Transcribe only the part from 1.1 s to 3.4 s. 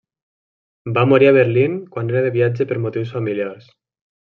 morir a Berlín quan era de viatge per motius